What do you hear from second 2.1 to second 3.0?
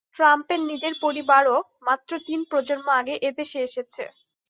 তিন প্রজন্ম